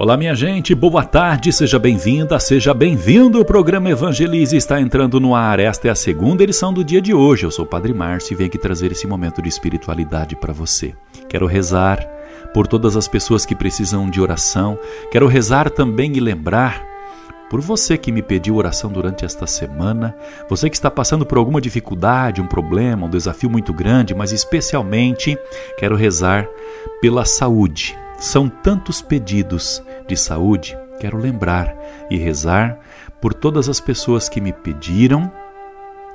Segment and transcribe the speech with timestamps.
[0.00, 3.40] Olá, minha gente, boa tarde, seja bem-vinda, seja bem-vindo.
[3.40, 5.58] O programa Evangelize está entrando no ar.
[5.58, 7.44] Esta é a segunda edição do dia de hoje.
[7.44, 10.94] Eu sou o Padre Márcio e venho aqui trazer esse momento de espiritualidade para você.
[11.28, 11.98] Quero rezar
[12.54, 14.78] por todas as pessoas que precisam de oração.
[15.10, 16.80] Quero rezar também e lembrar
[17.50, 20.14] por você que me pediu oração durante esta semana,
[20.48, 25.36] você que está passando por alguma dificuldade, um problema, um desafio muito grande, mas especialmente
[25.76, 26.46] quero rezar
[27.00, 27.96] pela saúde.
[28.18, 31.76] São tantos pedidos de saúde, quero lembrar
[32.10, 32.78] e rezar
[33.20, 35.30] por todas as pessoas que me pediram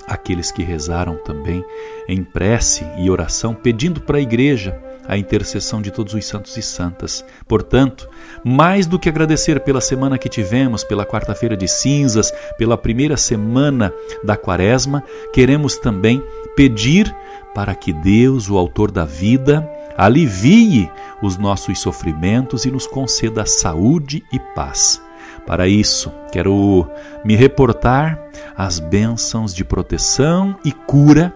[0.07, 1.63] aqueles que rezaram também
[2.07, 4.77] em prece e oração, pedindo para a igreja
[5.07, 7.25] a intercessão de todos os santos e santas.
[7.47, 8.09] Portanto,
[8.43, 13.93] mais do que agradecer pela semana que tivemos, pela quarta-feira de cinzas, pela primeira semana
[14.23, 16.23] da quaresma, queremos também
[16.55, 17.13] pedir
[17.53, 20.89] para que Deus, o Autor da vida, alivie
[21.21, 25.01] os nossos sofrimentos e nos conceda saúde e paz.
[25.45, 26.87] Para isso, quero
[27.23, 28.19] me reportar
[28.55, 31.33] às bênçãos de proteção e cura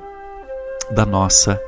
[0.91, 1.59] da nossa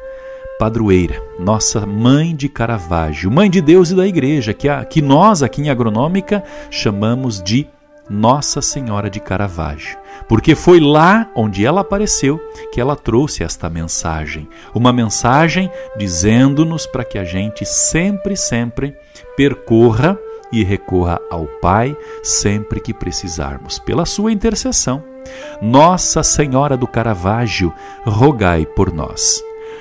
[0.57, 5.41] padroeira, nossa mãe de Caravaggio, mãe de Deus e da igreja, que, a, que nós
[5.41, 7.67] aqui em Agronômica chamamos de
[8.09, 12.39] Nossa Senhora de Caravaggio, porque foi lá onde ela apareceu
[12.71, 18.95] que ela trouxe esta mensagem, uma mensagem dizendo-nos para que a gente sempre, sempre
[19.37, 20.17] percorra
[20.51, 25.03] e recorra ao Pai sempre que precisarmos, pela sua intercessão.
[25.61, 29.43] Nossa Senhora do Caravaggio, rogai por nós.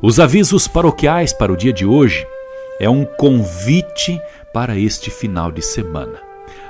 [0.00, 2.24] Os avisos paroquiais para o dia de hoje
[2.78, 4.20] é um convite
[4.54, 6.20] para este final de semana.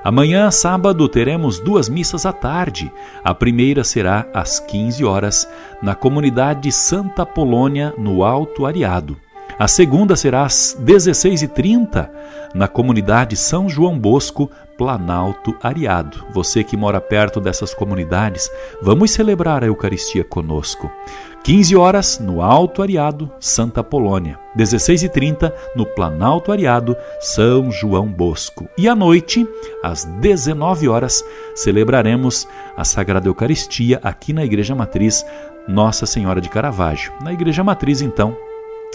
[0.03, 2.91] Amanhã, sábado, teremos duas missas à tarde.
[3.23, 5.47] A primeira será às 15 horas
[5.83, 9.15] na comunidade Santa Polônia, no Alto Ariado.
[9.59, 12.09] A segunda será às 16h30
[12.55, 16.25] na comunidade São João Bosco, Planalto Ariado.
[16.33, 18.49] Você que mora perto dessas comunidades,
[18.81, 20.89] vamos celebrar a Eucaristia conosco.
[21.43, 24.39] 15 horas no Alto Ariado, Santa Polônia.
[24.57, 28.69] 16h30 no Planalto Ariado, São João Bosco.
[28.79, 29.45] E à noite,
[29.83, 31.25] às 19 horas,
[31.57, 32.47] celebraremos
[32.77, 35.27] a Sagrada Eucaristia aqui na Igreja Matriz
[35.67, 37.13] Nossa Senhora de Caravaggio.
[37.21, 38.37] Na Igreja Matriz, então,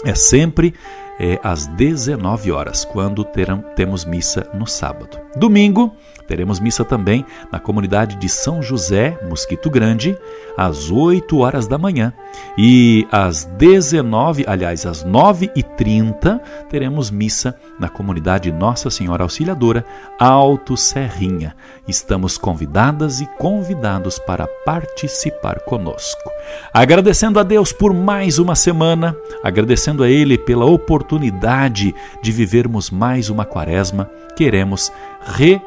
[0.04, 0.74] é sempre
[1.18, 5.18] é, às 19 horas, quando terão, temos missa no sábado.
[5.36, 5.94] Domingo,
[6.26, 10.16] teremos missa também na comunidade de São José, Mosquito Grande,
[10.56, 12.12] às 8 horas da manhã.
[12.56, 16.40] E às 19, aliás, às 9h30,
[16.70, 19.84] teremos missa na comunidade Nossa Senhora Auxiliadora,
[20.18, 21.56] Alto Serrinha.
[21.88, 26.30] Estamos convidadas e convidados para participar conosco.
[26.72, 33.28] Agradecendo a Deus por mais uma semana, agradecendo a Ele pela oportunidade de vivermos mais
[33.30, 34.92] uma quaresma, queremos
[35.24, 35.60] re,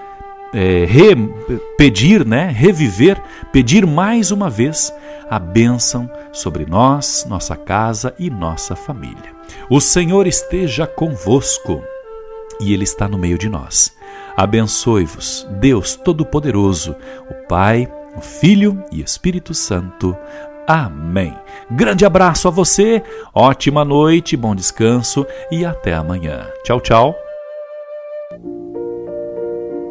[0.54, 1.16] é, re,
[1.78, 4.94] pedir, né, reviver, pedir mais uma vez
[5.30, 9.36] a bênção sobre nós, nossa casa e nossa família.
[9.70, 11.84] O Senhor esteja convosco
[12.60, 13.96] e Ele está no meio de nós.
[14.36, 16.96] Abençoe-vos, Deus Todo-Poderoso,
[17.30, 20.16] o Pai, o Filho e Espírito Santo.
[20.68, 21.34] Amém.
[21.72, 23.02] Grande abraço a você,
[23.34, 26.48] ótima noite, bom descanso e até amanhã.
[26.64, 27.27] Tchau, tchau.